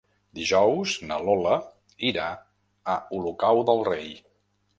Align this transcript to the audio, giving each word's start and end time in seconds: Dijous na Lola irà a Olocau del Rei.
Dijous 0.37 0.93
na 1.11 1.19
Lola 1.27 1.57
irà 2.13 2.25
a 2.95 2.97
Olocau 3.19 3.63
del 3.71 3.87
Rei. 3.93 4.11